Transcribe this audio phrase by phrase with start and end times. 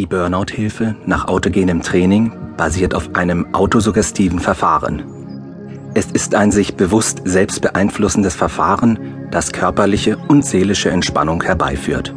[0.00, 5.02] Die Burnout-Hilfe nach autogenem Training basiert auf einem autosuggestiven Verfahren.
[5.92, 8.98] Es ist ein sich bewusst selbst beeinflussendes Verfahren,
[9.30, 12.14] das körperliche und seelische Entspannung herbeiführt.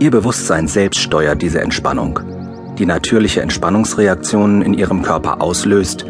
[0.00, 2.18] Ihr Bewusstsein selbst steuert diese Entspannung,
[2.80, 6.04] die natürliche Entspannungsreaktionen in ihrem Körper auslöst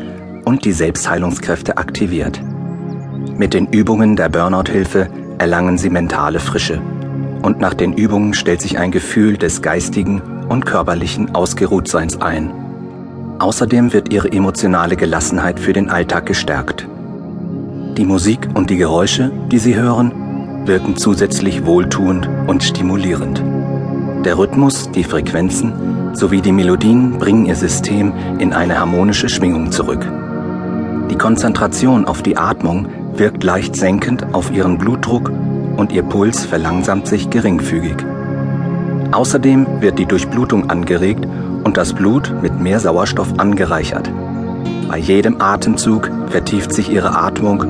[0.47, 2.41] und die Selbstheilungskräfte aktiviert.
[3.37, 6.81] Mit den Übungen der Burnout-Hilfe erlangen sie mentale Frische.
[7.43, 12.53] Und nach den Übungen stellt sich ein Gefühl des geistigen und körperlichen Ausgeruhtseins ein.
[13.39, 16.89] Außerdem wird ihre emotionale Gelassenheit für den Alltag gestärkt.
[17.97, 23.43] Die Musik und die Geräusche, die sie hören, wirken zusätzlich wohltuend und stimulierend.
[24.25, 25.73] Der Rhythmus, die Frequenzen
[26.15, 30.07] sowie die Melodien bringen ihr System in eine harmonische Schwingung zurück.
[31.11, 35.31] Die Konzentration auf die Atmung wirkt leicht senkend auf ihren Blutdruck
[35.77, 37.97] und ihr Puls verlangsamt sich geringfügig.
[39.13, 41.27] Außerdem wird die Durchblutung angeregt
[41.65, 44.11] und das Blut mit mehr Sauerstoff angereichert.
[44.89, 47.65] Bei jedem Atemzug vertieft sich ihre Atmung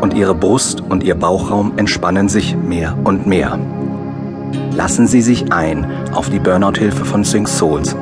[0.00, 3.58] und ihre Brust und ihr Bauchraum entspannen sich mehr und mehr.
[4.74, 7.94] Lassen Sie sich ein auf die Burnout-Hilfe von Sync Souls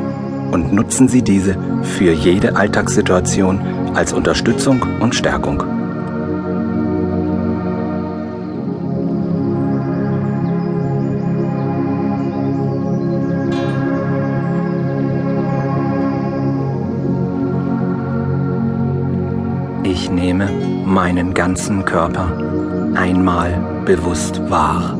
[0.53, 3.61] und nutzen Sie diese für jede Alltagssituation
[3.95, 5.80] als Unterstützung und Stärkung.
[20.21, 20.51] Nehme
[20.85, 22.31] meinen ganzen Körper
[22.95, 24.99] einmal bewusst wahr.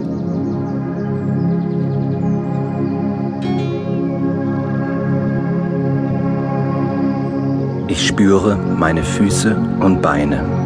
[7.89, 10.60] Ich spüre meine Füße und Beine.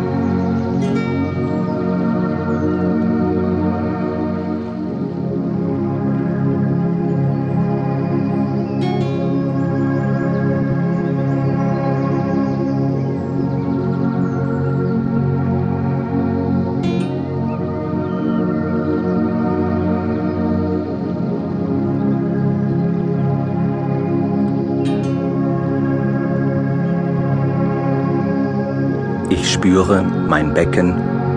[29.31, 30.95] Ich spüre mein Becken,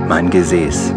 [0.08, 0.94] mein Gesäß.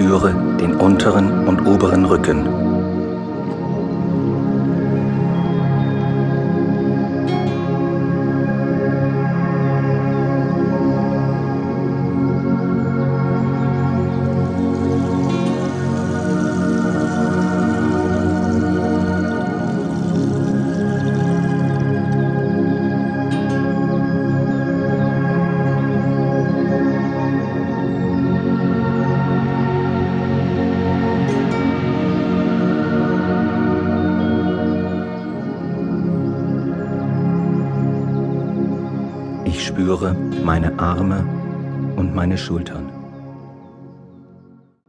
[0.00, 2.59] Spüre den unteren und oberen Rücken.
[39.60, 41.22] Ich spüre meine Arme
[41.96, 42.89] und meine Schultern.